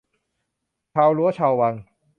[0.93, 1.73] ชาวรั้วชาววัง